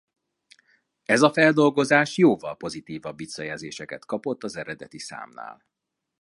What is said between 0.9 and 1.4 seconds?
Ez a